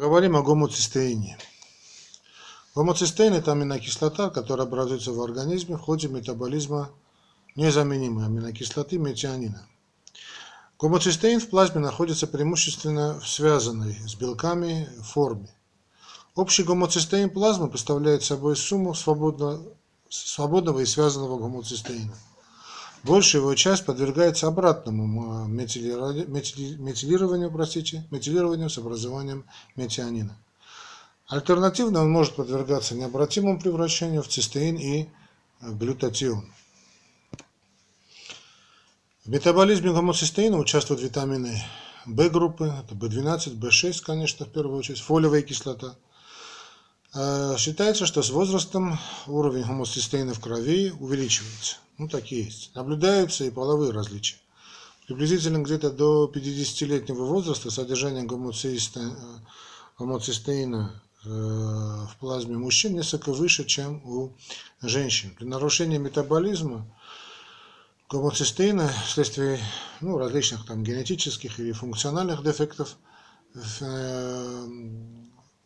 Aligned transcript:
Говорим 0.00 0.34
о 0.34 0.42
гомоцистеине. 0.42 1.36
Гомоцистеин– 2.74 3.34
это 3.34 3.52
аминокислота, 3.52 4.30
которая 4.30 4.66
образуется 4.66 5.12
в 5.12 5.20
организме 5.20 5.76
в 5.76 5.80
ходе 5.80 6.08
метаболизма 6.08 6.88
незаменимой 7.54 8.24
аминокислоты 8.24 8.96
метионина. 8.96 9.68
Гомоцистеин 10.78 11.38
в 11.38 11.50
плазме 11.50 11.82
находится 11.82 12.26
преимущественно 12.26 13.20
в 13.20 13.28
связанной 13.28 13.94
с 14.08 14.14
белками 14.14 14.88
форме. 15.02 15.54
Общий 16.34 16.62
гомоцистеин 16.62 17.28
плазмы 17.28 17.68
представляет 17.68 18.22
собой 18.22 18.56
сумму 18.56 18.94
свободного, 18.94 19.60
свободного 20.08 20.80
и 20.80 20.86
связанного 20.86 21.38
гомоцистеина. 21.38 22.16
Большая 23.02 23.40
его 23.40 23.54
часть 23.54 23.86
подвергается 23.86 24.46
обратному 24.46 25.46
метилированию, 25.46 27.50
простите, 27.50 28.06
метилированию 28.10 28.68
с 28.68 28.76
образованием 28.76 29.46
метионина. 29.74 30.36
Альтернативно 31.26 32.00
он 32.00 32.10
может 32.10 32.34
подвергаться 32.34 32.94
необратимому 32.94 33.58
превращению 33.58 34.22
в 34.22 34.28
цистеин 34.28 34.76
и 34.76 35.08
глютатион. 35.62 36.44
В 39.24 39.30
метаболизме 39.30 39.92
гомоцистеина 39.92 40.58
участвуют 40.58 41.02
витамины 41.02 41.62
В 42.04 42.30
группы, 42.30 42.64
это 42.64 42.94
В12, 42.94 43.58
В6, 43.60 44.02
конечно, 44.02 44.44
в 44.44 44.50
первую 44.50 44.78
очередь, 44.78 45.00
фолиевая 45.00 45.42
кислота. 45.42 45.96
А, 47.14 47.56
считается, 47.56 48.06
что 48.06 48.22
с 48.22 48.30
возрастом 48.30 48.98
уровень 49.26 49.64
гомоцистеина 49.64 50.34
в 50.34 50.40
крови 50.40 50.92
увеличивается. 50.98 51.76
Ну, 52.00 52.08
такие 52.08 52.44
есть. 52.44 52.74
Наблюдаются 52.74 53.44
и 53.44 53.50
половые 53.50 53.92
различия. 53.92 54.38
Приблизительно 55.06 55.58
где-то 55.58 55.90
до 55.90 56.32
50-летнего 56.34 57.26
возраста 57.26 57.70
содержание 57.70 58.24
гомоцистеина 58.24 61.02
э, 61.22 61.28
в 61.28 62.16
плазме 62.18 62.56
мужчин 62.56 62.94
несколько 62.94 63.34
выше, 63.34 63.66
чем 63.66 64.02
у 64.06 64.32
женщин. 64.80 65.34
При 65.36 65.44
нарушении 65.44 65.98
метаболизма 65.98 66.86
гомоцистеина 68.08 68.90
вследствие 69.06 69.60
ну, 70.00 70.16
различных 70.16 70.64
там, 70.64 70.82
генетических 70.82 71.60
или 71.60 71.72
функциональных 71.72 72.42
дефектов 72.42 72.96
э, 73.54 74.68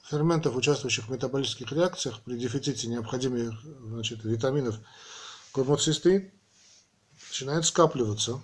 ферментов, 0.03 0.56
участвующих 0.56 1.06
в 1.06 1.12
метаболических 1.12 1.70
реакциях 1.70 2.20
при 2.25 2.36
дефиците 2.36 2.89
необходимых 2.89 3.55
значит, 3.84 4.25
витаминов 4.25 4.80
гомоцистеин 5.55 6.30
начинает 7.28 7.64
скапливаться, 7.64 8.42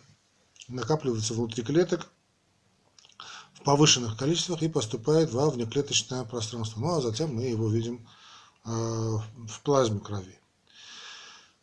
накапливаться 0.69 1.35
внутри 1.35 1.65
клеток 1.65 2.09
в 3.55 3.63
повышенных 3.63 4.17
количествах 4.17 4.63
и 4.63 4.69
поступает 4.69 5.33
во 5.33 5.51
внеклеточное 5.51 6.25
пространство. 6.25 6.81
Ну 6.81 6.97
а 6.97 7.01
затем 7.01 7.35
мы 7.35 7.43
его 7.43 7.69
видим 7.69 8.07
э, 8.65 8.69
в 8.71 9.61
плазме 9.63 10.01
крови. 10.01 10.39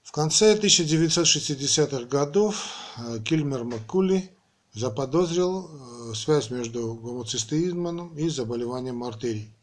В 0.03 0.11
конце 0.11 0.55
1960-х 0.55 2.05
годов 2.05 2.67
э, 2.97 3.19
Кильмер 3.23 3.63
Маккули 3.63 4.31
заподозрил 4.73 5.69
э, 6.11 6.13
связь 6.13 6.49
между 6.49 6.93
гомоцистеизмом 6.93 8.15
и 8.17 8.29
заболеванием 8.29 9.03
артерий. 9.03 9.56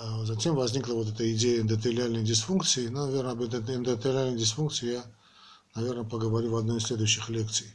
А 0.00 0.24
затем 0.24 0.54
возникла 0.54 0.94
вот 0.94 1.08
эта 1.08 1.30
идея 1.34 1.60
эндотелиальной 1.60 2.22
дисфункции. 2.22 2.86
Ну, 2.86 3.06
наверное, 3.06 3.32
об 3.32 3.42
эндотелиальной 3.42 4.38
дисфункции 4.38 4.92
я, 4.92 5.04
наверное, 5.74 6.04
поговорю 6.04 6.52
в 6.52 6.56
одной 6.56 6.78
из 6.78 6.84
следующих 6.84 7.28
лекций. 7.28 7.66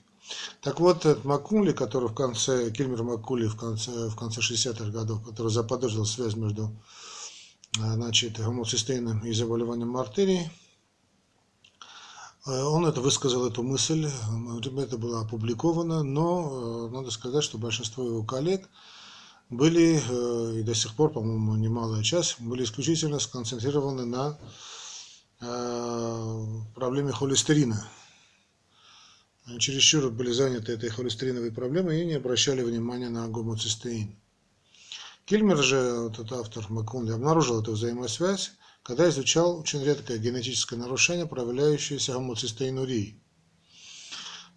Так 0.62 0.80
вот, 0.80 1.06
этот 1.06 1.26
Маккули, 1.26 1.74
который 1.74 2.08
в 2.08 2.14
конце, 2.14 2.72
Кильмер 2.72 3.04
Маккули 3.04 3.48
в 3.48 3.58
конце, 3.58 4.08
в 4.08 4.16
конце 4.16 4.40
60-х 4.40 4.90
годов, 4.92 5.22
который 5.26 5.52
заподозрил 5.52 6.06
связь 6.06 6.36
между 6.36 6.72
а, 7.82 7.94
значит, 7.96 8.40
гомоцистеином 8.40 9.20
и 9.26 9.34
заболеванием 9.34 9.98
артерии, 9.98 10.50
э, 12.46 12.64
он 12.64 12.86
это 12.86 13.02
высказал 13.02 13.46
эту 13.46 13.64
мысль, 13.64 14.10
это 14.78 14.98
было 14.98 15.22
опубликовано, 15.22 16.04
но 16.04 16.88
э, 16.88 16.96
надо 16.96 17.12
сказать, 17.12 17.44
что 17.44 17.58
большинство 17.58 18.06
его 18.06 18.24
коллег 18.24 18.70
были 19.50 20.02
э, 20.02 20.60
и 20.60 20.64
до 20.64 20.74
сих 20.74 20.96
пор, 20.96 21.12
по-моему, 21.12 21.56
немалая 21.56 22.04
часть, 22.04 22.40
были 22.40 22.64
исключительно 22.64 23.20
сконцентрированы 23.20 24.06
на 24.06 24.38
э, 25.42 26.46
проблеме 26.76 27.12
холестерина. 27.12 27.88
Они 29.46 29.60
чересчур 29.60 30.10
были 30.10 30.32
заняты 30.32 30.72
этой 30.72 30.90
холестериновой 30.90 31.52
проблемой 31.52 32.02
и 32.02 32.06
не 32.06 32.14
обращали 32.14 32.64
внимания 32.64 33.10
на 33.10 33.28
гомоцистеин. 33.28 34.16
Кильмер 35.26 35.58
же, 35.58 36.10
этот 36.12 36.32
автор 36.32 36.66
Маккунли, 36.70 37.12
обнаружил 37.12 37.62
эту 37.62 37.74
взаимосвязь, 37.74 38.52
когда 38.84 39.10
изучал 39.10 39.60
очень 39.60 39.84
редкое 39.84 40.18
генетическое 40.18 40.78
нарушение, 40.78 41.26
проявляющееся 41.26 42.14
гомоцистеинурией. 42.14 43.23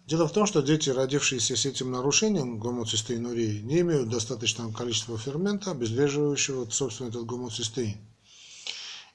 Дело 0.07 0.25
в 0.25 0.31
том, 0.31 0.45
что 0.45 0.61
дети, 0.61 0.89
родившиеся 0.89 1.57
с 1.57 1.65
этим 1.65 1.91
нарушением 1.91 2.59
гомоцистеинурии, 2.59 3.59
не 3.59 3.81
имеют 3.81 4.07
достаточного 4.07 4.71
количества 4.71 5.17
фермента, 5.17 5.71
обезвреживающего, 5.71 6.65
собственно, 6.69 7.09
этот 7.09 7.25
гомоцистеин. 7.25 7.97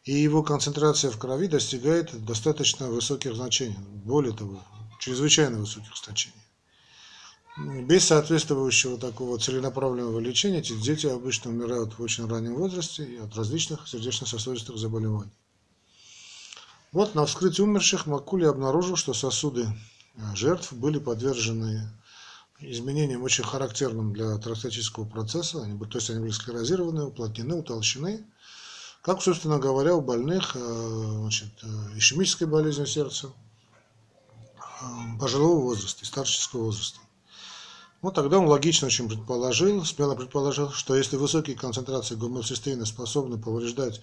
И 0.04 0.12
его 0.12 0.42
концентрация 0.42 1.10
в 1.10 1.18
крови 1.18 1.46
достигает 1.46 2.22
достаточно 2.26 2.88
высоких 2.88 3.34
значений, 3.34 3.78
более 4.04 4.36
того, 4.36 4.62
чрезвычайно 5.00 5.60
высоких 5.60 5.96
значений. 5.96 6.36
Без 7.86 8.04
соответствующего 8.04 8.98
такого 8.98 9.38
целенаправленного 9.38 10.18
лечения 10.18 10.58
эти 10.58 10.74
дети 10.74 11.06
обычно 11.06 11.52
умирают 11.52 11.98
в 11.98 12.02
очень 12.02 12.28
раннем 12.28 12.56
возрасте 12.56 13.04
и 13.04 13.16
от 13.16 13.34
различных 13.34 13.88
сердечно-сосудистых 13.88 14.76
заболеваний. 14.76 15.32
Вот 16.92 17.14
на 17.14 17.24
вскрытии 17.24 17.62
умерших 17.62 18.04
Макули 18.04 18.44
обнаружил, 18.44 18.96
что 18.96 19.14
сосуды 19.14 19.66
жертв 20.34 20.72
были 20.72 20.98
подвержены 20.98 21.88
изменениям 22.60 23.22
очень 23.22 23.44
характерным 23.44 24.12
для 24.12 24.36
троцетического 24.38 25.04
процесса, 25.04 25.62
они, 25.62 25.78
то 25.78 25.98
есть 25.98 26.10
они 26.10 26.20
были 26.20 26.30
склерозированы, 26.30 27.04
уплотнены, 27.04 27.56
утолщены, 27.56 28.24
как, 29.02 29.20
собственно 29.20 29.58
говоря, 29.58 29.96
у 29.96 30.00
больных 30.00 30.52
э, 30.54 31.16
значит, 31.22 31.48
э, 31.62 31.66
ишемической 31.98 32.46
болезнью 32.46 32.86
сердца 32.86 33.32
э, 34.56 34.84
пожилого 35.18 35.60
возраста 35.60 36.06
старческого 36.06 36.66
возраста. 36.66 37.00
Ну, 38.00 38.12
тогда 38.12 38.38
он 38.38 38.46
логично 38.46 38.86
очень 38.86 39.08
предположил, 39.08 39.84
смело 39.84 40.14
предположил, 40.14 40.70
что 40.70 40.96
если 40.96 41.16
высокие 41.16 41.56
концентрации 41.56 42.14
гомоцистеина 42.14 42.84
способны 42.84 43.38
повреждать 43.38 44.00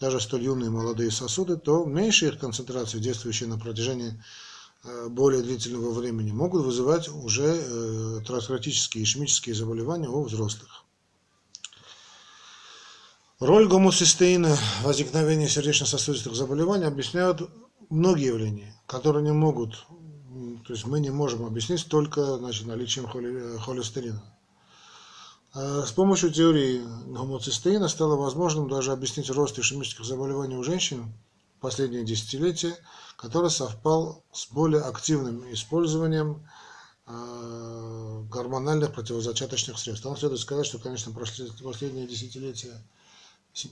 даже 0.00 0.20
столь 0.20 0.44
юные 0.44 0.70
молодые 0.70 1.12
сосуды, 1.12 1.56
то 1.56 1.84
меньшие 1.84 2.32
их 2.32 2.38
концентрации, 2.38 2.98
действующие 2.98 3.48
на 3.48 3.58
протяжении 3.58 4.20
более 5.08 5.42
длительного 5.42 5.92
времени 5.92 6.32
могут 6.32 6.64
вызывать 6.64 7.08
уже 7.08 7.44
э, 7.44 8.18
атеросклеротические 8.20 9.04
ишемические 9.04 9.54
заболевания 9.54 10.08
у 10.08 10.22
взрослых. 10.24 10.84
Роль 13.38 13.68
гомоцистеина 13.68 14.54
в 14.54 14.84
возникновении 14.84 15.46
сердечно-сосудистых 15.46 16.34
заболеваний 16.34 16.84
объясняют 16.84 17.48
многие 17.90 18.26
явления, 18.26 18.74
которые 18.86 19.24
не 19.24 19.32
могут, 19.32 19.84
то 20.66 20.72
есть 20.72 20.86
мы 20.86 21.00
не 21.00 21.10
можем 21.10 21.44
объяснить 21.44 21.86
только 21.86 22.38
значит, 22.38 22.66
наличием 22.66 23.06
холи, 23.06 23.58
холестерина. 23.58 24.22
Э, 25.54 25.84
с 25.86 25.92
помощью 25.92 26.32
теории 26.32 26.82
гомоцистеина 27.06 27.88
стало 27.88 28.16
возможным 28.16 28.68
даже 28.68 28.92
объяснить 28.92 29.30
рост 29.30 29.58
ишемических 29.58 30.04
заболеваний 30.04 30.56
у 30.56 30.62
женщин 30.64 31.12
последние 31.62 32.04
десятилетия– 32.04 32.76
который 33.22 33.50
совпал 33.50 34.24
с 34.32 34.50
более 34.50 34.82
активным 34.82 35.50
использованием 35.52 36.44
э, 37.06 38.22
гормональных 38.28 38.92
противозачаточных 38.92 39.78
средств. 39.78 40.02
Там 40.02 40.16
следует 40.16 40.40
сказать, 40.40 40.66
что, 40.66 40.80
конечно, 40.80 41.12
последние 41.12 42.08
десятилетия 42.08 42.82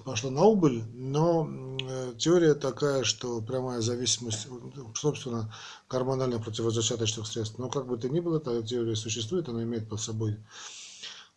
пошло 0.04 0.30
на 0.30 0.44
убыль, 0.44 0.84
но 0.94 1.48
э, 1.80 2.14
теория 2.16 2.54
такая, 2.54 3.02
что 3.02 3.42
прямая 3.42 3.80
зависимость, 3.80 4.46
собственно, 4.94 5.52
гормональных 5.88 6.44
противозачаточных 6.44 7.26
средств. 7.26 7.58
Но 7.58 7.68
как 7.68 7.88
бы 7.88 7.98
то 7.98 8.08
ни 8.08 8.20
было, 8.20 8.36
эта 8.36 8.62
теория 8.62 8.94
существует, 8.94 9.48
она 9.48 9.64
имеет 9.64 9.88
под 9.88 10.00
собой 10.00 10.36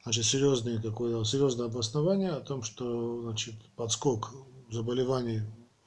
значит, 0.04 0.26
серьезные, 0.26 0.80
такое, 0.80 1.24
серьезное 1.24 1.66
обоснование 1.66 2.34
о 2.34 2.42
том, 2.42 2.62
что 2.62 3.24
значит, 3.24 3.56
подскок 3.76 4.30
заболеваний 4.70 5.42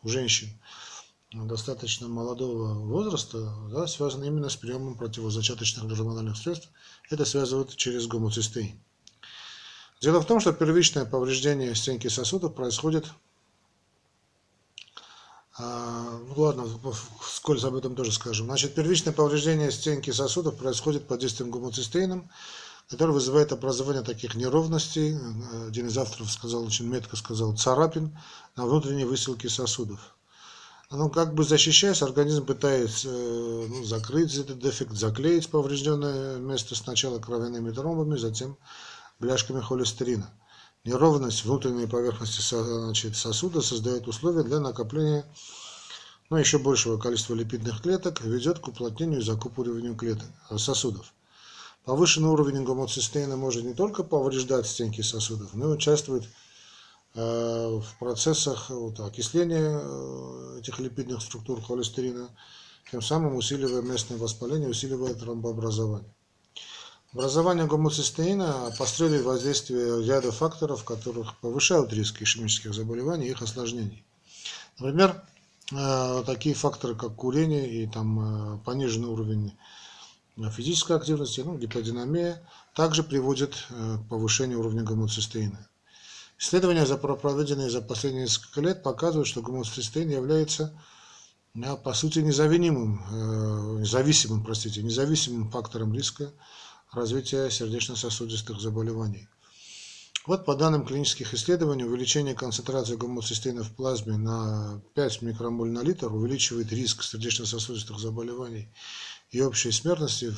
у 0.06 0.08
женщин– 0.08 0.48
достаточно 1.44 2.08
молодого 2.08 2.74
возраста 2.74 3.52
да, 3.70 3.86
связано 3.86 4.24
именно 4.24 4.48
с 4.48 4.56
приемом 4.56 4.96
противозачаточных 4.96 5.86
гормональных 5.86 6.36
средств. 6.36 6.70
Это 7.10 7.24
связывают 7.24 7.76
через 7.76 8.06
гомоцистеин. 8.06 8.78
Дело 10.00 10.20
в 10.20 10.26
том, 10.26 10.40
что 10.40 10.52
первичное 10.52 11.04
повреждение 11.04 11.74
стенки 11.74 12.08
сосудов 12.08 12.54
происходит 12.54 13.06
а, 15.58 16.18
ну 16.28 16.34
ладно, 16.36 16.68
вскользь 17.20 17.64
об 17.64 17.76
этом 17.76 17.96
тоже 17.96 18.12
скажем. 18.12 18.46
Значит, 18.46 18.74
первичное 18.74 19.14
повреждение 19.14 19.72
стенки 19.72 20.10
сосудов 20.10 20.58
происходит 20.58 21.08
под 21.08 21.20
действием 21.20 21.50
гомоцистеином, 21.50 22.30
который 22.88 23.12
вызывает 23.12 23.52
образование 23.52 24.02
таких 24.02 24.34
неровностей, 24.34 25.18
один 25.66 25.88
из 25.88 25.98
авторов 25.98 26.30
сказал, 26.30 26.64
очень 26.64 26.86
метко 26.86 27.16
сказал, 27.16 27.56
царапин 27.56 28.16
на 28.54 28.66
внутренней 28.66 29.04
высылке 29.04 29.48
сосудов. 29.48 30.16
Ну, 30.90 31.10
как 31.10 31.34
бы 31.34 31.42
защищаясь, 31.42 32.02
организм 32.02 32.46
пытается 32.46 33.08
ну, 33.08 33.82
закрыть 33.84 34.36
этот 34.36 34.60
дефект, 34.60 34.92
заклеить 34.92 35.48
поврежденное 35.48 36.36
место 36.38 36.76
сначала 36.76 37.18
кровяными 37.18 37.72
тромбами, 37.72 38.16
затем 38.16 38.56
бляшками 39.18 39.60
холестерина. 39.60 40.30
Неровность 40.84 41.44
внутренней 41.44 41.88
поверхности 41.88 42.40
значит, 42.54 43.16
сосуда 43.16 43.62
создает 43.62 44.06
условия 44.06 44.44
для 44.44 44.60
накопления 44.60 45.26
ну, 46.30 46.36
еще 46.36 46.58
большего 46.58 46.98
количества 46.98 47.34
липидных 47.34 47.82
клеток, 47.82 48.20
ведет 48.20 48.60
к 48.60 48.68
уплотнению 48.68 49.20
и 49.20 49.24
закупориванию 49.24 49.96
клеток, 49.96 50.28
э, 50.50 50.58
сосудов. 50.58 51.12
Повышенный 51.86 52.30
уровень 52.30 52.64
гомоцистеина 52.64 53.36
может 53.36 53.62
не 53.62 53.72
только 53.72 54.02
повреждать 54.02 54.66
стенки 54.66 55.02
сосудов, 55.02 55.54
но 55.54 55.70
и 55.70 55.76
участвует 55.76 56.24
э, 57.14 57.20
в 57.20 57.86
процессах 58.00 58.70
вот, 58.70 58.98
окисления 58.98 59.78
э, 59.80 60.58
этих 60.58 60.80
липидных 60.80 61.22
структур 61.22 61.62
холестерина, 61.62 62.28
тем 62.90 63.00
самым 63.00 63.36
усиливая 63.36 63.82
местное 63.82 64.18
воспаление, 64.18 64.68
усиливая 64.68 65.14
тромбообразование. 65.14 66.12
Образование 67.12 67.68
гомоцистеина 67.68 68.74
посредствует 68.76 69.22
воздействие 69.22 70.04
ряда 70.04 70.32
факторов, 70.32 70.82
которых 70.82 71.38
повышают 71.38 71.92
риск 71.92 72.20
ишемических 72.20 72.74
заболеваний 72.74 73.28
и 73.28 73.30
их 73.30 73.42
осложнений. 73.42 74.04
Например, 74.80 75.22
э, 75.70 76.24
такие 76.26 76.56
факторы, 76.56 76.96
как 76.96 77.14
курение 77.14 77.70
и 77.70 77.86
там, 77.86 78.60
пониженный 78.64 79.06
уровень 79.08 79.52
физической 80.50 80.96
активности, 80.96 81.40
ну, 81.40 81.56
гиподинамия, 81.56 82.46
также 82.74 83.02
приводит 83.02 83.66
э, 83.70 83.98
к 83.98 84.08
повышению 84.08 84.60
уровня 84.60 84.82
гомоцистеина. 84.82 85.68
Исследования, 86.38 86.84
проведенные 86.84 87.70
за 87.70 87.80
последние 87.80 88.24
несколько 88.24 88.60
лет, 88.60 88.82
показывают, 88.82 89.26
что 89.26 89.40
гомоцистеин 89.40 90.10
является 90.10 90.78
по 91.82 91.94
сути 91.94 92.18
независимым, 92.18 93.02
э, 93.10 93.80
независимым, 93.80 94.44
простите, 94.44 94.82
независимым 94.82 95.50
фактором 95.50 95.94
риска 95.94 96.30
развития 96.92 97.50
сердечно-сосудистых 97.50 98.60
заболеваний. 98.60 99.28
Вот 100.26 100.44
по 100.44 100.56
данным 100.56 100.84
клинических 100.84 101.32
исследований, 101.34 101.84
увеличение 101.84 102.34
концентрации 102.34 102.96
гомоцистеина 102.96 103.62
в 103.62 103.72
плазме 103.72 104.16
на 104.16 104.82
5 104.94 105.22
микромоль 105.22 105.70
на 105.70 105.82
литр 105.82 106.12
увеличивает 106.12 106.72
риск 106.72 107.04
сердечно-сосудистых 107.04 107.98
заболеваний 107.98 108.68
и 109.31 109.40
общей 109.40 109.73
смертности 109.73 110.34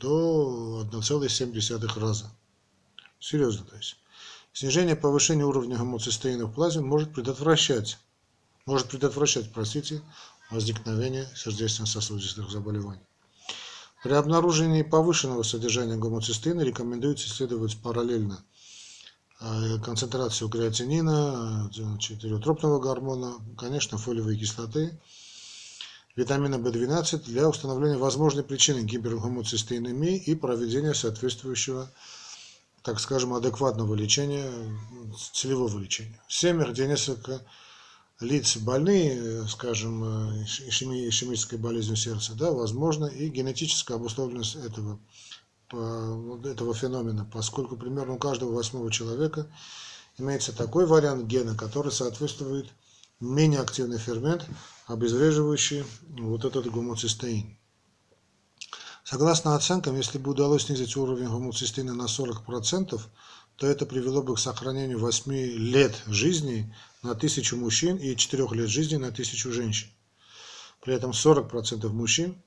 до 0.00 0.86
1,7 0.90 2.00
раза. 2.00 2.30
Серьезно, 3.20 3.64
то 3.64 3.76
есть. 3.76 3.96
Снижение 4.52 4.96
повышения 4.96 5.44
уровня 5.44 5.76
гомоцистеина 5.76 6.46
в 6.46 6.52
плазме 6.52 6.82
может 6.82 7.14
предотвращать, 7.14 7.98
может 8.66 8.88
предотвращать, 8.88 9.52
простите, 9.52 10.02
возникновение 10.50 11.28
сердечно-сосудистых 11.36 12.50
заболеваний. 12.50 13.06
При 14.02 14.12
обнаружении 14.12 14.82
повышенного 14.82 15.42
содержания 15.42 15.96
гомоцистеина 15.96 16.62
рекомендуется 16.62 17.26
исследовать 17.26 17.76
параллельно 17.82 18.44
э, 19.40 19.78
концентрацию 19.84 20.48
креатинина, 20.48 21.70
значит, 21.72 22.24
гормона, 22.80 23.34
конечно, 23.56 23.98
фолиевой 23.98 24.38
кислоты, 24.38 24.98
витамина 26.18 26.56
В12 26.56 27.26
для 27.26 27.48
установления 27.48 27.96
возможной 27.96 28.42
причины 28.42 28.80
гипергомоцистеинемии 28.80 30.16
и 30.16 30.34
проведения 30.34 30.92
соответствующего, 30.92 31.92
так 32.82 32.98
скажем, 32.98 33.34
адекватного 33.34 33.94
лечения, 33.94 34.50
целевого 35.32 35.78
лечения. 35.78 36.20
Семьях, 36.26 36.70
где 36.70 36.88
несколько 36.88 37.40
лиц 38.18 38.56
больные, 38.56 39.46
скажем, 39.46 40.02
ишемической 40.42 41.56
болезнью 41.56 41.96
сердца, 41.96 42.34
да, 42.34 42.50
возможно 42.50 43.06
и 43.06 43.28
генетическая 43.28 43.94
обусловленность 43.94 44.56
этого, 44.56 44.98
этого 45.70 46.74
феномена, 46.74 47.30
поскольку 47.32 47.76
примерно 47.76 48.14
у 48.14 48.18
каждого 48.18 48.52
восьмого 48.54 48.90
человека 48.90 49.46
имеется 50.18 50.52
такой 50.52 50.84
вариант 50.84 51.26
гена, 51.26 51.54
который 51.54 51.92
соответствует 51.92 52.66
менее 53.20 53.60
активный 53.60 53.98
фермент, 53.98 54.46
обезвреживающий 54.86 55.84
вот 56.10 56.44
этот 56.44 56.70
гомоцистеин. 56.70 57.56
Согласно 59.04 59.54
оценкам, 59.54 59.96
если 59.96 60.18
бы 60.18 60.32
удалось 60.32 60.66
снизить 60.66 60.96
уровень 60.96 61.28
гомоцистеина 61.28 61.94
на 61.94 62.04
40%, 62.04 63.00
то 63.56 63.66
это 63.66 63.86
привело 63.86 64.22
бы 64.22 64.36
к 64.36 64.38
сохранению 64.38 65.00
8 65.00 65.32
лет 65.32 66.02
жизни 66.06 66.72
на 67.02 67.12
1000 67.12 67.56
мужчин 67.56 67.96
и 67.96 68.14
4 68.14 68.46
лет 68.52 68.68
жизни 68.68 68.96
на 68.96 69.08
1000 69.08 69.50
женщин. 69.50 69.88
При 70.80 70.94
этом 70.94 71.10
40% 71.10 71.88
мужчин 71.88 72.40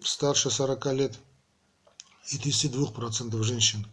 старше 0.00 0.50
40 0.50 0.86
лет 0.92 1.18
и 2.30 2.36
32% 2.36 3.42
женщин 3.42 3.86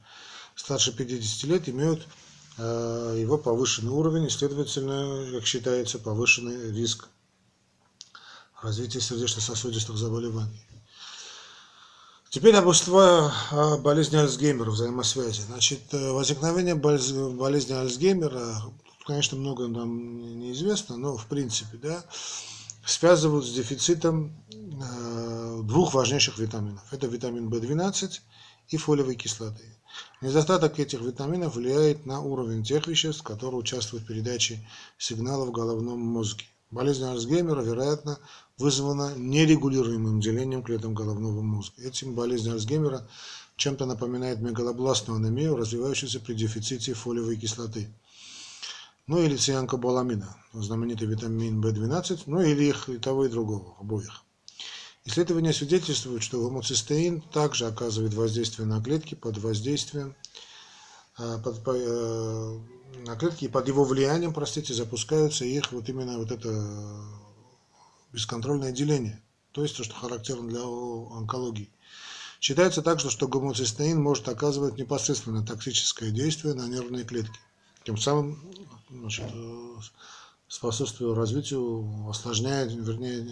старше 0.56 0.96
50 0.96 1.44
лет 1.46 1.70
имеют 1.70 2.08
его 2.58 3.38
повышенный 3.38 3.92
уровень 3.92 4.26
и, 4.26 4.30
следовательно, 4.30 5.32
как 5.32 5.46
считается, 5.46 6.00
повышенный 6.00 6.72
риск 6.72 7.08
развития 8.62 9.02
сердечно-сосудистых 9.02 9.98
заболеваний. 9.98 10.66
Теперь 12.32 12.56
об 12.56 12.68
о 13.52 13.78
болезни 13.78 14.16
Альцгеймера, 14.16 14.72
взаимосвязи. 14.72 15.42
Значит, 15.42 15.82
э, 15.92 16.12
возникновение 16.12 16.76
болезни 16.76 17.74
Альцгеймера, 17.74 18.56
конечно, 19.06 19.38
много 19.38 19.68
нам 19.68 20.40
неизвестно, 20.40 20.96
но 20.96 21.18
в 21.18 21.26
принципе, 21.26 21.78
да, 21.78 22.06
связывают 22.86 23.46
с 23.46 23.52
дефицитом 23.52 24.32
э, 24.50 25.60
двух 25.64 25.94
важнейших 25.94 26.38
витаминов. 26.38 26.82
Это 26.92 27.08
витамин 27.08 27.50
В12 27.50 28.22
и 28.72 28.78
фолиевой 28.78 29.16
кислоты. 29.16 29.64
Недостаток 30.22 30.80
этих 30.80 31.02
витаминов 31.02 31.56
влияет 31.56 32.06
на 32.06 32.22
уровень 32.22 32.64
тех 32.64 32.88
веществ, 32.88 33.22
которые 33.22 33.60
участвуют 33.60 34.06
в 34.06 34.08
передаче 34.08 34.66
сигналов 34.98 35.50
в 35.50 35.52
головном 35.52 36.00
мозге. 36.00 36.46
Болезнь 36.72 37.04
Альцгеймера, 37.04 37.62
вероятно, 37.62 38.18
вызвана 38.58 39.14
нерегулируемым 39.18 40.22
делением 40.22 40.64
клеток 40.64 40.94
головного 40.94 41.42
мозга. 41.42 41.82
Этим 41.84 42.16
болезнь 42.16 42.50
Альцгеймера 42.50 43.06
чем-то 43.58 43.86
напоминает 43.86 44.40
мегалобластную 44.40 45.18
анемию, 45.18 45.58
развивающуюся 45.58 46.22
при 46.22 46.34
дефиците 46.34 46.94
фолиевой 46.94 47.36
кислоты. 47.36 47.94
Ну 49.06 49.22
или 49.22 49.36
цианкобаламина, 49.36 50.38
знаменитый 50.54 51.08
витамин 51.08 51.60
В12, 51.60 52.22
ну 52.28 52.40
или 52.40 52.64
их 52.64 52.88
и 52.88 52.98
того, 52.98 53.26
и 53.26 53.30
другого, 53.30 53.76
обоих. 53.78 54.24
Исследования 55.04 55.52
свидетельствуют, 55.52 56.22
что 56.22 56.42
гомоцистеин 56.42 57.22
также 57.22 57.66
оказывает 57.66 58.14
воздействие 58.14 58.68
на 58.68 58.82
клетки 58.84 59.16
под 59.16 59.40
воздействием 59.40 60.16
э, 61.18 61.40
под, 61.44 61.62
э, 61.66 62.60
на 63.06 63.16
клетки, 63.16 63.46
и 63.46 63.48
под 63.48 63.68
его 63.68 63.84
влиянием, 63.84 64.32
простите, 64.32 64.76
запускаются 64.76 65.44
их 65.44 65.72
вот 65.72 65.90
именно 65.90 66.20
вот 66.20 66.32
это 66.32 67.04
бесконтрольное 68.14 68.72
деление, 68.72 69.20
то 69.54 69.64
есть 69.64 69.76
то, 69.76 69.84
что 69.84 69.96
характерно 69.96 70.48
для 70.48 70.62
онкологии. 70.62 71.72
Считается 72.40 72.84
также, 72.84 73.10
что 73.10 73.28
гомоцистеин 73.28 74.00
может 74.00 74.28
оказывать 74.28 74.78
непосредственно 74.78 75.44
токсическое 75.44 76.12
действие 76.12 76.54
на 76.54 76.68
нервные 76.68 77.06
клетки, 77.06 77.40
тем 77.86 77.98
самым 77.98 78.40
значит, 78.92 79.26
способствуя 80.52 81.16
развитию, 81.16 82.10
осложняя, 82.10 82.66
вернее, 82.66 83.26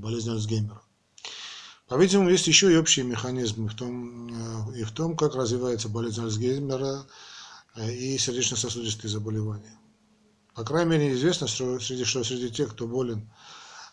болезнь 0.00 0.28
Альцгеймера. 0.28 0.82
По-видимому, 1.86 2.30
есть 2.30 2.48
еще 2.48 2.72
и 2.72 2.76
общие 2.76 3.04
механизмы 3.04 3.68
в 3.68 3.76
том, 3.76 4.26
э, 4.72 4.80
и 4.80 4.82
в 4.82 4.90
том, 4.90 5.16
как 5.16 5.36
развивается 5.36 5.88
болезнь 5.88 6.20
Альцгеймера 6.20 7.06
э, 7.76 7.94
и 7.94 8.18
сердечно-сосудистые 8.18 9.08
заболевания. 9.08 9.78
По 10.54 10.64
крайней 10.64 10.90
мере, 10.90 11.12
известно, 11.12 11.46
что 11.46 11.78
среди, 11.78 12.02
что 12.02 12.24
среди 12.24 12.50
тех, 12.50 12.72
кто 12.72 12.86
болен 12.86 13.30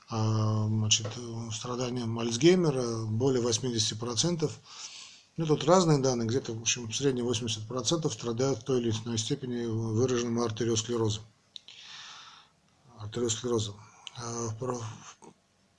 значит, 0.10 1.06
страданием 1.54 2.18
Альцгеймера, 2.18 3.06
более 3.06 3.44
80%, 3.44 4.50
ну, 5.38 5.46
тут 5.46 5.66
разные 5.66 6.00
данные, 6.00 6.28
где-то, 6.28 6.54
в 6.54 6.62
общем, 6.62 6.90
в 6.90 6.96
среднем 6.96 7.28
80% 7.28 8.12
страдают 8.12 8.60
в 8.60 8.64
той 8.64 8.82
или 8.82 8.92
иной 9.06 9.20
степени 9.20 9.66
выраженным 9.68 10.42
артериосклерозом. 10.42 11.24
Артериосклерозом. 13.10 13.76
А, 14.18 14.50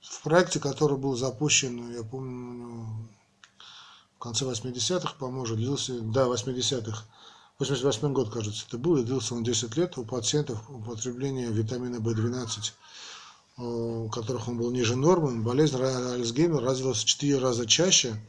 в 0.01 0.23
проекте, 0.23 0.59
который 0.59 0.97
был 0.97 1.15
запущен, 1.15 1.93
я 1.93 2.03
помню, 2.03 2.85
в 4.15 4.19
конце 4.19 4.45
80-х, 4.45 5.15
по-моему, 5.17 5.55
длился, 5.55 5.99
да, 6.01 6.25
80-х, 6.25 7.05
88 7.59 8.13
год, 8.13 8.33
кажется, 8.33 8.65
это 8.67 8.77
был, 8.77 8.97
и 8.97 9.03
длился 9.03 9.35
он 9.35 9.43
10 9.43 9.77
лет 9.77 9.97
у 9.97 10.03
пациентов 10.03 10.69
употребление 10.69 11.51
витамина 11.51 11.97
В12, 11.97 12.73
у 13.57 14.09
которых 14.09 14.47
он 14.47 14.57
был 14.57 14.71
ниже 14.71 14.95
нормы, 14.95 15.41
болезнь 15.41 15.81
Альцгеймера 15.81 16.61
развилась 16.61 16.99
в 16.99 17.05
4 17.05 17.37
раза 17.39 17.65
чаще, 17.65 18.19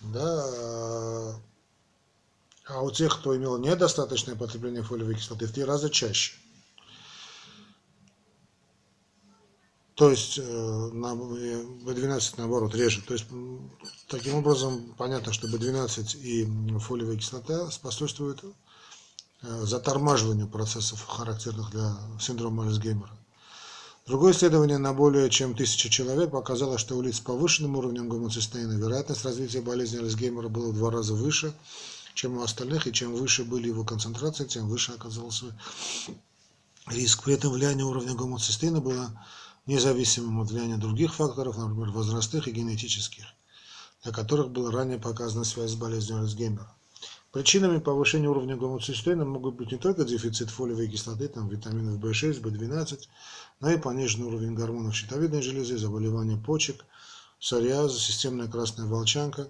да, 0.00 1.36
а 2.66 2.80
у 2.80 2.90
тех, 2.90 3.18
кто 3.18 3.36
имел 3.36 3.58
недостаточное 3.58 4.36
потребление 4.36 4.82
фолиевой 4.82 5.16
кислоты, 5.16 5.46
в 5.46 5.52
три 5.52 5.64
раза 5.64 5.90
чаще. 5.90 6.34
То 10.02 10.10
есть 10.10 10.36
э, 10.36 10.42
на 10.42 11.12
B12 11.12 12.34
наоборот 12.36 12.74
реже. 12.74 13.02
То 13.02 13.14
есть 13.14 13.26
таким 14.08 14.34
образом 14.34 14.92
понятно, 14.98 15.32
что 15.32 15.46
B12 15.46 16.18
и 16.18 16.78
фолиевая 16.80 17.16
кислота 17.16 17.70
способствуют 17.70 18.42
э, 18.42 19.60
затормаживанию 19.62 20.48
процессов, 20.48 21.06
характерных 21.06 21.70
для 21.70 21.96
синдрома 22.20 22.66
Альцгеймера. 22.66 23.12
Другое 24.04 24.32
исследование 24.32 24.78
на 24.78 24.92
более 24.92 25.30
чем 25.30 25.54
тысячи 25.54 25.88
человек 25.88 26.32
показало, 26.32 26.78
что 26.78 26.96
у 26.96 27.02
лиц 27.02 27.18
с 27.18 27.20
повышенным 27.20 27.76
уровнем 27.76 28.08
гомоцистеина 28.08 28.72
вероятность 28.72 29.24
развития 29.24 29.60
болезни 29.60 29.98
Альцгеймера 29.98 30.48
была 30.48 30.70
в 30.70 30.74
два 30.74 30.90
раза 30.90 31.14
выше, 31.14 31.54
чем 32.14 32.38
у 32.38 32.42
остальных, 32.42 32.88
и 32.88 32.92
чем 32.92 33.14
выше 33.14 33.44
были 33.44 33.68
его 33.68 33.84
концентрации, 33.84 34.46
тем 34.46 34.68
выше 34.68 34.90
оказался 34.90 35.56
риск. 36.88 37.22
При 37.22 37.34
этом 37.34 37.52
влияние 37.52 37.86
уровня 37.86 38.14
гомоцистеина 38.14 38.80
было 38.80 39.12
независимым 39.66 40.40
от 40.40 40.50
влияния 40.50 40.76
других 40.76 41.14
факторов, 41.14 41.56
например, 41.56 41.90
возрастных 41.90 42.48
и 42.48 42.52
генетических, 42.52 43.24
для 44.02 44.12
которых 44.12 44.50
была 44.50 44.70
ранее 44.70 44.98
показана 44.98 45.44
связь 45.44 45.72
с 45.72 45.76
болезнью 45.76 46.20
Альцгеймера. 46.20 46.74
Причинами 47.30 47.78
повышения 47.78 48.28
уровня 48.28 48.56
гомоцистеина 48.56 49.24
могут 49.24 49.54
быть 49.54 49.72
не 49.72 49.78
только 49.78 50.04
дефицит 50.04 50.50
фолиевой 50.50 50.88
кислоты, 50.88 51.28
там, 51.28 51.48
витаминов 51.48 52.02
В6, 52.02 52.42
В12, 52.42 53.08
но 53.60 53.70
и 53.70 53.78
пониженный 53.78 54.26
уровень 54.26 54.54
гормонов 54.54 54.94
щитовидной 54.94 55.40
железы, 55.40 55.78
заболевания 55.78 56.36
почек, 56.36 56.84
псориаз, 57.40 57.96
системная 57.98 58.48
красная 58.48 58.86
волчанка. 58.86 59.48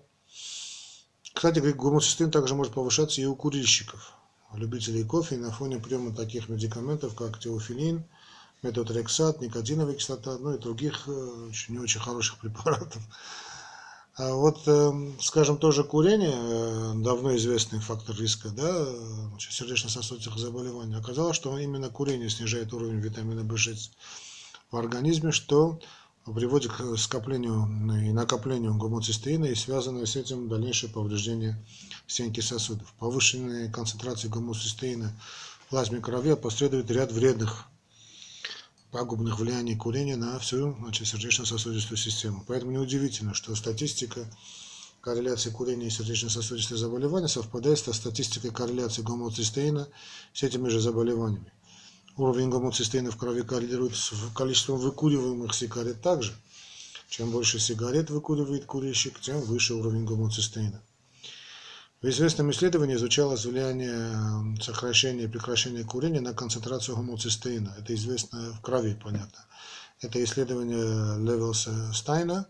Кстати, 1.34 1.58
гомоцистеин 1.58 2.30
также 2.30 2.54
может 2.54 2.74
повышаться 2.74 3.20
и 3.20 3.24
у 3.24 3.34
курильщиков, 3.34 4.12
любителей 4.54 5.02
кофе, 5.02 5.36
и 5.36 5.38
на 5.38 5.50
фоне 5.50 5.80
приема 5.80 6.14
таких 6.14 6.48
медикаментов, 6.48 7.14
как 7.16 7.40
теофилин– 7.40 8.04
метотрексат, 8.62 9.40
никотиновая 9.40 9.94
кислота, 9.94 10.38
ну 10.38 10.54
и 10.54 10.58
других 10.58 11.04
э, 11.06 11.50
не 11.68 11.78
очень 11.78 12.00
хороших 12.00 12.38
препаратов. 12.40 13.02
А 14.14 14.34
вот, 14.34 14.68
эм, 14.68 15.18
скажем, 15.20 15.56
тоже 15.56 15.84
курение, 15.84 16.34
э, 16.34 16.92
давно 16.96 17.34
известный 17.36 17.80
фактор 17.80 18.14
риска 18.16 18.50
да, 18.50 18.86
сердечно-сосудистых 19.38 20.38
заболеваний, 20.38 20.96
оказалось, 20.96 21.36
что 21.36 21.58
именно 21.58 21.88
курение 21.88 22.28
снижает 22.28 22.72
уровень 22.74 23.00
витамина 23.00 23.40
В6 23.40 23.90
в 24.70 24.76
организме, 24.76 25.32
что 25.32 25.80
приводит 26.26 26.72
к 26.72 26.96
скоплению 26.98 27.66
и 28.06 28.12
накоплению 28.12 28.74
гомоцистеина 28.76 29.46
и 29.46 29.54
связанное 29.54 30.06
с 30.06 30.14
этим 30.14 30.48
дальнейшее 30.48 30.90
повреждение 30.90 31.60
стенки 32.06 32.40
сосудов. 32.40 32.92
Повышенные 32.98 33.70
концентрации 33.70 34.28
гомоцистеина 34.28 35.12
в 35.66 35.70
плазме 35.70 36.00
крови 36.00 36.34
последует 36.34 36.90
ряд 36.90 37.10
вредных 37.10 37.66
пагубных 38.92 39.40
влияний 39.40 39.74
курения 39.74 40.16
на 40.16 40.38
всю 40.38 40.76
значит, 40.78 41.08
сердечно-сосудистую 41.08 41.96
систему. 41.96 42.44
Поэтому 42.46 42.72
неудивительно, 42.72 43.32
что 43.32 43.56
статистика 43.56 44.26
корреляции 45.00 45.50
курения 45.50 45.86
и 45.86 45.90
сердечно-сосудистых 45.90 46.76
заболеваний 46.76 47.26
совпадает 47.26 47.78
с 47.78 47.92
статистикой 47.92 48.50
корреляции 48.50 49.02
гомоцистеина 49.02 49.88
с 50.34 50.42
этими 50.42 50.68
же 50.68 50.78
заболеваниями. 50.78 51.50
Уровень 52.18 52.50
гомоцистеина 52.50 53.10
в 53.10 53.16
крови 53.16 53.42
коррелирует 53.42 53.96
с 53.96 54.12
количеством 54.34 54.78
выкуриваемых 54.78 55.54
сигарет 55.54 56.02
также. 56.02 56.34
Чем 57.08 57.30
больше 57.30 57.58
сигарет 57.58 58.10
выкуривает 58.10 58.66
курильщик, 58.66 59.18
тем 59.20 59.40
выше 59.40 59.74
уровень 59.74 60.04
гомоцистеина. 60.04 60.82
В 62.02 62.08
известном 62.08 62.50
исследовании 62.50 62.96
изучалось 62.96 63.44
влияние 63.44 64.56
сокращения 64.60 65.24
и 65.24 65.28
прекращения 65.28 65.84
курения 65.84 66.20
на 66.20 66.34
концентрацию 66.34 66.96
гомоцистеина. 66.96 67.76
Это 67.78 67.94
известно 67.94 68.54
в 68.54 68.60
крови, 68.60 68.98
понятно. 69.00 69.38
Это 70.00 70.22
исследование 70.24 71.16
Левелса 71.24 71.92
Стайна, 71.92 72.48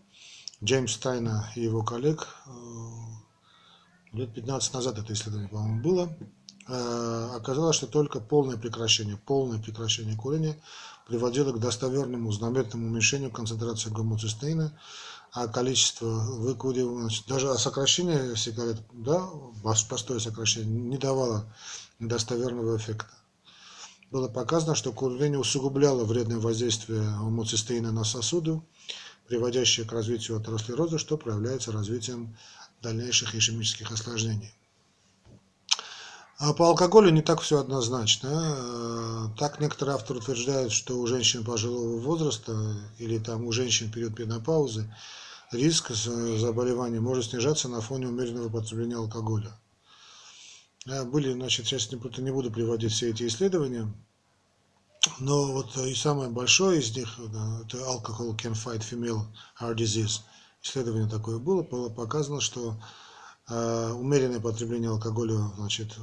Джеймс 0.63 0.93
Стайна 0.93 1.51
и 1.55 1.61
его 1.61 1.83
коллег. 1.83 2.29
Э, 2.47 2.51
лет 4.13 4.33
15 4.33 4.73
назад 4.73 4.97
это 4.97 5.13
исследование, 5.13 5.49
по-моему, 5.49 5.83
было. 5.83 6.17
Э, 6.67 7.29
оказалось, 7.35 7.75
что 7.75 7.85
только 7.85 8.19
полное 8.19 8.57
прекращение, 8.57 9.17
полное 9.17 9.59
прекращение 9.59 10.15
курения 10.15 10.57
приводило 11.05 11.51
к 11.51 11.59
достоверному 11.59 12.31
заметному 12.31 12.87
уменьшению 12.87 13.29
концентрации 13.29 13.91
гомоцистеина 13.91 14.75
а 15.33 15.47
количество 15.47 16.05
выкуриваемых, 16.05 17.11
даже 17.27 17.57
сокращение 17.57 18.35
сигарет, 18.37 18.77
да, 18.93 19.27
простое 19.89 20.19
сокращение, 20.19 20.69
не 20.69 20.97
давало 20.97 21.51
достоверного 21.99 22.77
эффекта. 22.77 23.09
Было 24.11 24.27
показано, 24.27 24.75
что 24.75 24.93
курение 24.93 25.39
усугубляло 25.39 26.05
вредное 26.05 26.37
воздействие 26.37 27.01
гомоцистеина 27.01 27.91
на 27.91 28.03
сосуды, 28.03 28.61
приводящее 29.27 29.87
к 29.87 29.91
развитию 29.91 30.37
атеросклероза, 30.37 30.99
что 30.99 31.17
проявляется 31.17 31.71
развитием 31.71 32.37
дальнейших 32.83 33.33
ишемических 33.33 33.91
осложнений. 33.91 34.53
А 36.37 36.53
по 36.53 36.67
алкоголю 36.67 37.09
не 37.09 37.23
так 37.23 37.41
все 37.41 37.59
однозначно. 37.59 39.33
Так 39.39 39.59
некоторые 39.59 39.95
авторы 39.95 40.19
утверждают, 40.19 40.73
что 40.73 40.99
у 40.99 41.07
женщин 41.07 41.43
пожилого 41.43 41.97
возраста 41.99 42.75
или 42.99 43.17
там 43.17 43.45
у 43.45 43.51
женщин 43.51 43.87
в 43.87 43.93
период 43.93 44.15
пенопаузы 44.15 44.93
риск 45.53 45.91
заболевания 45.91 46.99
может 46.99 47.25
снижаться 47.25 47.69
на 47.69 47.81
фоне 47.81 48.07
умеренного 48.07 48.49
потребления 48.49 48.95
алкоголя. 48.95 49.57
Были, 50.85 51.31
значит, 51.31 51.65
сейчас 51.65 51.91
не, 51.91 52.31
буду 52.31 52.51
приводить 52.51 52.91
все 52.91 53.09
эти 53.11 53.25
исследования, 53.27 53.93
но 55.19 55.51
вот 55.51 55.77
и 55.77 55.95
самое 55.95 56.29
большое 56.29 56.79
из 56.79 56.95
них, 56.95 57.17
это 57.19 57.77
Alcohol 57.77 58.35
Can 58.37 58.53
Fight 58.53 58.81
Female 58.81 59.21
Heart 59.59 59.75
Disease. 59.75 60.21
Исследование 60.61 61.09
такое 61.09 61.39
было, 61.39 61.61
было 61.63 61.89
показано, 61.89 62.41
что 62.41 62.81
э, 63.49 63.91
умеренное 63.91 64.39
потребление 64.39 64.89
алкоголя, 64.89 65.51
значит, 65.57 65.97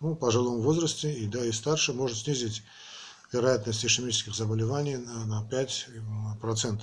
ну, 0.00 0.12
в 0.12 0.16
пожилом 0.16 0.60
возрасте 0.60 1.12
и 1.12 1.26
да, 1.26 1.44
и 1.44 1.52
старше 1.52 1.92
может 1.92 2.18
снизить 2.18 2.62
вероятность 3.32 3.84
ишемических 3.84 4.34
заболеваний 4.34 4.96
на 4.96 5.46
5%. 5.50 6.82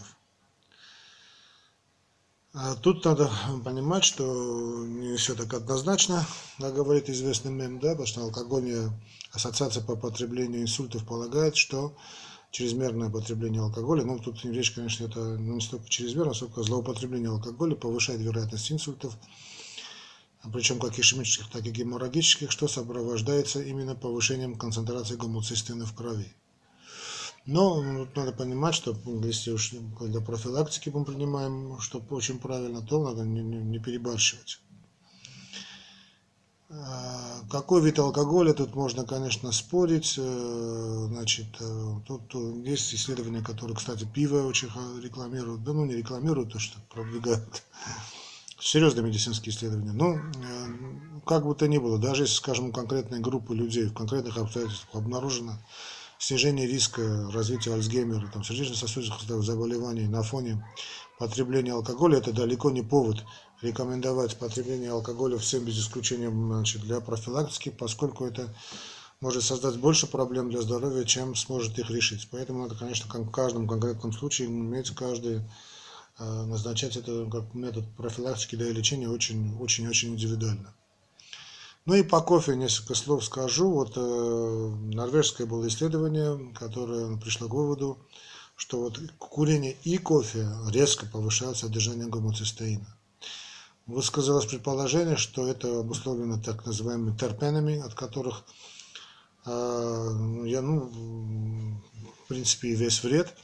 А 2.55 2.75
тут 2.75 3.03
надо 3.03 3.31
понимать, 3.65 4.03
что 4.03 4.85
не 4.85 5.17
все 5.17 5.33
так 5.33 5.51
однозначно, 5.55 6.23
как 6.59 6.75
говорит 6.75 7.09
известный 7.09 7.51
мем, 7.51 7.79
да, 7.79 7.89
потому 7.89 8.05
что 8.05 8.21
алкогольная 8.21 8.91
ассоциация 9.31 9.81
по 9.81 9.95
потреблению 9.95 10.61
инсультов 10.61 11.03
полагает, 11.03 11.55
что 11.55 11.97
чрезмерное 12.51 13.09
потребление 13.09 13.63
алкоголя, 13.63 14.03
ну 14.03 14.19
тут 14.19 14.45
речь, 14.45 14.69
конечно, 14.69 15.05
это 15.05 15.19
не 15.39 15.59
столько 15.61 15.89
чрезмерно, 15.89 16.35
сколько 16.35 16.61
злоупотребление 16.61 17.31
алкоголя 17.31 17.73
повышает 17.75 18.21
вероятность 18.21 18.71
инсультов, 18.71 19.17
причем 20.51 20.79
как 20.79 20.99
ишемических, 20.99 21.49
так 21.49 21.65
и 21.65 21.71
геморрагических, 21.71 22.51
что 22.51 22.67
сопровождается 22.67 23.63
именно 23.63 23.95
повышением 23.95 24.59
концентрации 24.59 25.15
гомоцистеина 25.15 25.87
в 25.87 25.95
крови. 25.95 26.31
Но 27.45 28.07
надо 28.15 28.31
понимать, 28.31 28.73
что 28.73 28.95
если 29.23 29.51
уж 29.51 29.71
для 29.99 30.21
профилактики 30.21 30.89
мы 30.89 31.03
принимаем, 31.03 31.77
что 31.79 32.01
очень 32.09 32.39
правильно, 32.39 32.81
то 32.81 33.03
надо 33.03 33.23
не, 33.23 33.41
не, 33.41 33.57
не 33.57 33.79
перебарщивать. 33.79 34.61
А, 36.69 37.41
какой 37.51 37.81
вид 37.81 37.99
алкоголя, 37.99 38.53
тут 38.53 38.75
можно, 38.75 39.05
конечно, 39.05 39.51
спорить. 39.51 40.15
Э, 40.17 41.05
значит, 41.09 41.47
э, 41.59 41.95
тут 42.07 42.33
есть 42.65 42.95
исследования, 42.95 43.41
которые, 43.41 43.75
кстати, 43.75 44.05
пиво 44.11 44.47
очень 44.47 44.69
рекламируют. 45.01 45.63
Да 45.63 45.73
ну 45.73 45.85
не 45.85 45.95
рекламируют, 45.95 46.53
то 46.53 46.59
что 46.59 46.79
продвигают. 46.89 47.63
Серьезные 48.59 49.03
медицинские 49.03 49.53
исследования. 49.53 49.91
Но, 49.91 50.15
э, 50.15 51.19
как 51.25 51.45
бы 51.45 51.53
то 51.53 51.67
ни 51.67 51.77
было, 51.77 51.99
даже 51.99 52.23
если, 52.23 52.35
скажем, 52.35 52.69
у 52.69 52.71
конкретной 52.71 53.19
группы 53.19 53.53
людей 53.53 53.85
в 53.85 53.93
конкретных 53.93 54.37
обстоятельствах 54.37 54.95
обнаружено 54.95 55.59
снижение 56.23 56.65
риска 56.65 57.29
развития 57.33 57.73
Альцгеймера, 57.73 58.27
там, 58.31 58.43
сердечно-сосудистых 58.45 59.43
заболеваний 59.43 60.07
на 60.07 60.23
фоне 60.23 60.65
потребления 61.19 61.73
алкоголя, 61.73 62.19
это 62.19 62.31
далеко 62.31 62.71
не 62.71 62.81
повод 62.81 63.25
рекомендовать 63.61 64.37
потребление 64.37 64.91
алкоголя 64.91 65.37
всем 65.37 65.65
без 65.65 65.77
исключения 65.77 66.29
значит, 66.29 66.81
для 66.81 67.01
профилактики, 67.01 67.69
поскольку 67.77 68.25
это 68.25 68.53
может 69.19 69.43
создать 69.43 69.77
больше 69.77 70.07
проблем 70.07 70.49
для 70.49 70.61
здоровья, 70.61 71.03
чем 71.03 71.35
сможет 71.35 71.77
их 71.77 71.89
решить. 71.89 72.29
Поэтому 72.31 72.63
надо, 72.63 72.75
конечно, 72.75 73.09
в 73.11 73.31
каждом 73.31 73.67
конкретном 73.67 74.13
случае 74.13 74.47
иметь 74.47 74.91
каждый 74.91 75.41
э, 76.19 76.43
назначать 76.45 76.95
это 76.95 77.29
как 77.29 77.53
метод 77.53 77.83
профилактики 77.97 78.55
для 78.55 78.71
лечения 78.71 79.09
очень-очень-очень 79.09 80.13
индивидуально. 80.13 80.73
Ну 81.85 81.95
и 81.95 82.03
по 82.03 82.21
кофе 82.21 82.55
несколько 82.55 82.95
слов 82.95 83.25
скажу. 83.25 83.69
Вот 83.69 83.93
э, 83.97 83.99
норвежское 84.93 85.45
было 85.45 85.67
исследование, 85.67 86.53
которое 86.53 87.17
пришло 87.17 87.49
к 87.49 87.53
выводу, 87.53 87.97
что 88.55 88.79
вот 88.79 88.99
курение 89.17 89.75
и 89.83 89.97
кофе 89.97 90.47
резко 90.69 91.05
повышают 91.05 91.57
содержание 91.57 92.07
гомоцистеина. 92.07 92.87
высказалось 93.85 94.45
предположение, 94.45 95.17
что 95.17 95.47
это 95.47 95.79
обусловлено 95.79 96.41
так 96.41 96.65
называемыми 96.65 97.17
терпенами, 97.17 97.79
от 97.79 97.93
которых 97.95 98.45
я, 99.45 100.61
ну, 100.61 100.89
в 102.23 102.27
принципе, 102.29 102.75
весь 102.75 103.03
вред. 103.03 103.35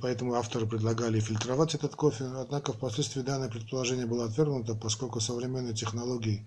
Поэтому 0.00 0.34
авторы 0.34 0.66
предлагали 0.66 1.20
фильтровать 1.20 1.74
этот 1.76 1.94
кофе. 1.94 2.24
Однако 2.24 2.72
впоследствии 2.72 3.20
данное 3.20 3.48
предположение 3.48 4.06
было 4.06 4.24
отвергнуто, 4.24 4.74
поскольку 4.74 5.20
современные 5.20 5.74
технологии 5.74 6.46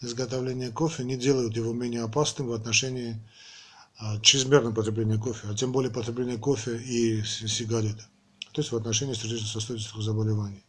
изготовления 0.00 0.70
кофе 0.70 1.04
не 1.04 1.16
делают 1.16 1.56
его 1.56 1.72
менее 1.72 2.02
опасным 2.02 2.48
в 2.48 2.52
отношении 2.52 3.16
а, 3.98 4.20
чрезмерного 4.20 4.74
потребления 4.74 5.18
кофе, 5.18 5.48
а 5.50 5.54
тем 5.54 5.72
более 5.72 5.90
потребления 5.90 6.38
кофе 6.38 6.76
и 6.76 7.22
сигарет, 7.24 7.96
то 8.52 8.60
есть 8.60 8.70
в 8.70 8.76
отношении 8.76 9.14
сердечно-сосудистых 9.14 10.00
заболеваний. 10.02 10.62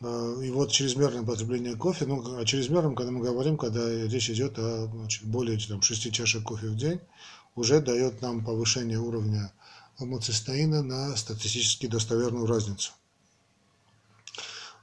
А, 0.00 0.40
и 0.40 0.50
вот 0.50 0.72
чрезмерное 0.72 1.22
потребление 1.22 1.76
кофе, 1.76 2.06
ну, 2.06 2.38
о 2.38 2.44
чрезмерном, 2.44 2.94
когда 2.94 3.12
мы 3.12 3.20
говорим, 3.20 3.58
когда 3.58 3.88
речь 4.06 4.30
идет 4.30 4.58
о 4.58 4.90
более 5.24 5.58
там, 5.58 5.82
6 5.82 6.12
чашек 6.12 6.42
кофе 6.44 6.68
в 6.68 6.76
день, 6.76 7.00
уже 7.54 7.80
дает 7.80 8.22
нам 8.22 8.44
повышение 8.44 8.98
уровня 8.98 9.52
гомоцистеина 9.98 10.82
на 10.82 11.16
статистически 11.16 11.86
достоверную 11.86 12.46
разницу. 12.46 12.92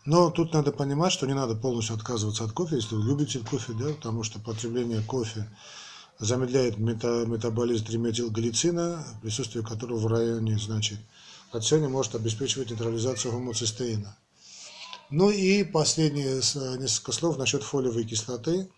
Но 0.06 0.30
тут 0.32 0.54
надо 0.54 0.72
понимать, 0.72 1.14
что 1.14 1.26
не 1.26 1.34
надо 1.34 1.56
полностью 1.56 1.96
отказываться 1.96 2.44
от 2.44 2.52
кофе, 2.52 2.76
если 2.76 2.96
вы 2.96 3.04
любите 3.04 3.40
кофе, 3.40 3.74
да, 3.74 3.94
потому 3.94 4.24
что 4.24 4.40
потребление 4.40 5.02
кофе 5.02 5.50
замедляет 6.20 6.78
мета, 6.78 7.26
метаболизм 7.26 7.86
триметилглицина, 7.86 9.06
присутствие 9.22 9.64
которого 9.64 10.00
в 10.00 10.08
районе, 10.08 10.58
значит, 10.58 11.00
от 11.52 11.70
может 11.72 12.16
обеспечивать 12.16 12.70
нейтрализацию 12.70 13.32
гомоцистеина. 13.32 14.18
Ну 15.10 15.30
и 15.30 15.64
последние 15.64 16.36
несколько 16.80 17.12
слов 17.12 17.38
насчет 17.38 17.64
фолиевой 17.64 18.04
кислоты. 18.04 18.70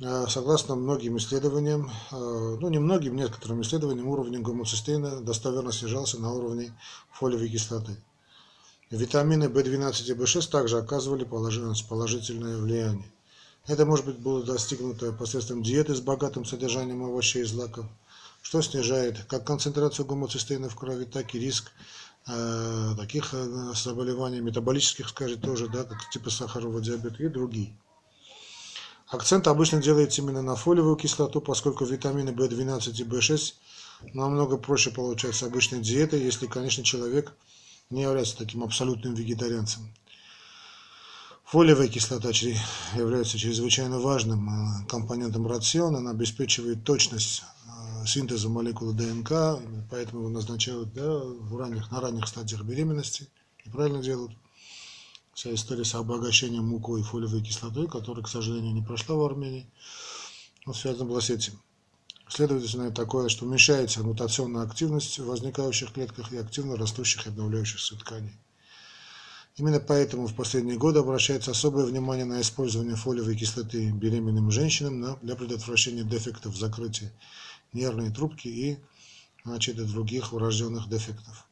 Э, 0.00 0.26
согласно 0.28 0.74
многим 0.74 1.18
исследованиям, 1.18 1.90
э, 2.10 2.56
ну 2.60 2.68
не 2.68 2.78
многим, 2.78 3.16
некоторым 3.16 3.62
исследованиям, 3.62 4.08
уровень 4.08 4.42
гомоцистеина 4.42 5.20
достоверно 5.20 5.72
снижался 5.72 6.18
на 6.18 6.32
уровне 6.32 6.72
фолиевой 7.12 7.48
кислоты. 7.48 7.96
Витамины 8.90 9.44
В12 9.44 10.10
и 10.10 10.12
В6 10.14 10.50
также 10.50 10.78
оказывали 10.78 11.22
положительное 11.24 12.58
влияние. 12.58 13.08
Это 13.68 13.86
может 13.86 14.04
быть 14.04 14.18
было 14.18 14.42
достигнуто 14.42 15.12
посредством 15.12 15.62
диеты 15.62 15.94
с 15.94 16.00
богатым 16.00 16.44
содержанием 16.44 17.04
овощей 17.04 17.42
и 17.42 17.44
злаков, 17.44 17.86
что 18.42 18.60
снижает 18.62 19.22
как 19.28 19.46
концентрацию 19.46 20.06
гомоцистеина 20.06 20.68
в 20.68 20.74
крови, 20.74 21.04
так 21.04 21.36
и 21.36 21.38
риск 21.38 21.70
э, 22.26 22.94
таких 22.98 23.32
э, 23.32 23.72
заболеваний, 23.76 24.40
метаболических, 24.40 25.08
скажем, 25.08 25.40
тоже, 25.40 25.68
да, 25.68 25.84
как 25.84 26.10
типа 26.10 26.30
сахарного 26.30 26.80
диабета 26.80 27.22
и 27.22 27.28
другие. 27.28 27.72
Акцент 29.06 29.46
обычно 29.46 29.80
делается 29.80 30.20
именно 30.20 30.42
на 30.42 30.56
фолиевую 30.56 30.96
кислоту, 30.96 31.40
поскольку 31.40 31.84
витамины 31.84 32.30
В12 32.30 32.90
и 32.90 33.04
В6 33.04 33.54
намного 34.14 34.56
проще 34.56 34.90
получать 34.90 35.36
с 35.36 35.44
обычной 35.44 35.78
диетой, 35.78 36.20
если, 36.20 36.46
конечно, 36.46 36.82
человек 36.82 37.32
не 37.90 38.02
является 38.02 38.36
таким 38.36 38.62
абсолютным 38.62 39.14
вегетарианцем. 39.14 39.92
Фолиевая 41.44 41.88
кислота 41.88 42.30
является 42.94 43.36
чрезвычайно 43.36 43.98
важным 43.98 44.48
э, 44.48 44.86
компонентом 44.86 45.48
рациона, 45.48 45.98
она 45.98 46.12
обеспечивает 46.12 46.84
точность 46.84 47.42
э, 47.66 48.06
синтеза 48.06 48.48
молекулы 48.48 48.92
ДНК, 48.92 49.60
поэтому 49.90 50.20
его 50.20 50.28
назначают 50.28 50.92
да, 50.94 51.18
в 51.18 51.56
ранних, 51.56 51.90
на 51.90 52.00
ранних 52.00 52.28
стадиях 52.28 52.62
беременности, 52.62 53.28
и 53.64 53.68
правильно 53.68 54.00
делают. 54.00 54.30
Вся 55.34 55.52
история 55.52 55.84
с 55.84 55.94
обогащением 55.96 56.66
мукой 56.68 57.00
и 57.00 57.04
фолиевой 57.04 57.42
кислотой, 57.42 57.88
которая, 57.88 58.24
к 58.24 58.28
сожалению, 58.28 58.72
не 58.72 58.82
прошла 58.82 59.16
в 59.16 59.24
Армении, 59.24 59.66
вот 60.66 60.76
связано 60.76 61.06
было 61.06 61.18
с 61.18 61.30
этим. 61.30 61.54
Следовательно, 62.30 62.92
такое, 62.92 63.28
что 63.28 63.44
уменьшается 63.44 64.04
мутационная 64.04 64.62
активность 64.62 65.18
в 65.18 65.26
возникающих 65.26 65.92
клетках 65.92 66.32
и 66.32 66.36
активно 66.38 66.76
растущих 66.76 67.26
и 67.26 67.28
обновляющихся 67.28 67.96
тканей. 67.96 68.32
Именно 69.56 69.80
поэтому 69.80 70.28
в 70.28 70.36
последние 70.36 70.78
годы 70.78 71.00
обращается 71.00 71.50
особое 71.50 71.86
внимание 71.86 72.24
на 72.24 72.40
использование 72.40 72.94
фолиевой 72.94 73.36
кислоты 73.36 73.90
беременным 73.90 74.52
женщинам 74.52 75.18
для 75.22 75.34
предотвращения 75.34 76.04
дефектов 76.04 76.56
закрытия 76.56 77.12
нервной 77.72 78.12
трубки 78.12 78.46
и 78.46 78.78
значит, 79.44 79.84
других 79.88 80.32
врожденных 80.32 80.88
дефектов. 80.88 81.48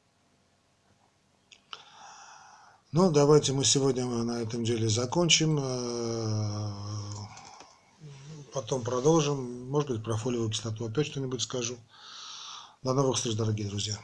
Ну, 2.92 3.10
давайте 3.10 3.52
мы 3.52 3.64
сегодня 3.64 4.06
на 4.06 4.40
этом 4.40 4.62
деле 4.62 4.88
закончим. 4.88 5.58
Потом 8.52 8.82
продолжим. 8.82 9.68
Может 9.68 9.90
быть, 9.90 10.02
про 10.02 10.16
фолиевую 10.16 10.50
кислоту 10.50 10.86
опять 10.86 11.06
что-нибудь 11.06 11.42
скажу. 11.42 11.76
До 12.82 12.94
новых 12.94 13.16
встреч, 13.16 13.34
дорогие 13.34 13.68
друзья. 13.68 13.98